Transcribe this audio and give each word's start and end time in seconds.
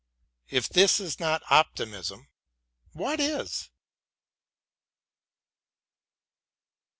If 0.49 0.67
this 0.67 0.99
is 0.99 1.19
not 1.19 1.43
optimism, 1.51 2.27
what 2.93 3.19
is 3.19 3.69